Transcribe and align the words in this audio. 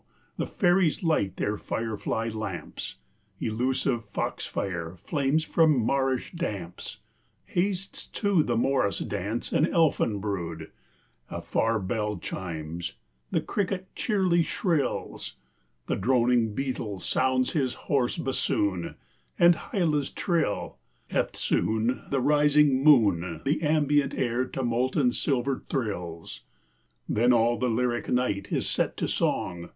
the 0.37 0.47
faeries 0.47 1.03
light 1.03 1.37
their 1.37 1.57
firefly 1.57 2.27
lamps, 2.27 2.95
Elusive 3.39 4.03
foxfire 4.03 4.95
flames 4.95 5.43
from 5.43 5.85
marish 5.85 6.31
damps; 6.31 6.97
Hastes 7.45 8.07
to 8.07 8.41
the 8.41 8.57
morris 8.57 8.97
dance 8.97 9.51
an 9.51 9.67
elfin 9.71 10.19
brood; 10.19 10.71
A 11.29 11.39
far 11.39 11.79
bell 11.79 12.17
chimes, 12.17 12.93
the 13.29 13.41
cricket 13.41 13.89
cheerly 13.93 14.41
shrills, 14.41 15.33
The 15.85 15.97
droning 15.97 16.55
beetle 16.55 16.99
sounds 16.99 17.51
his 17.51 17.75
hoarse 17.85 18.17
bassoon 18.17 18.95
And 19.37 19.53
hylas 19.53 20.09
trill; 20.15 20.79
eftsoon 21.11 22.09
the 22.09 22.21
rising 22.21 22.83
moon 22.83 23.41
The 23.45 23.61
ambient 23.61 24.15
air 24.15 24.45
to 24.45 24.63
molten 24.63 25.11
silver 25.11 25.63
thrills. 25.69 26.41
Then 27.07 27.31
all 27.31 27.59
the 27.59 27.69
lyric 27.69 28.09
night 28.09 28.51
is 28.51 28.67
set 28.67 28.97
to 28.97 29.07
song! 29.07 29.69